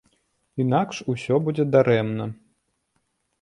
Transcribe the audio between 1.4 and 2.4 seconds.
будзе дарэмна.